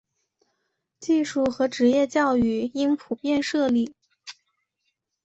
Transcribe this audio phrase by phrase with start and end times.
[0.99, 3.93] 技术和职业教育应普遍设立。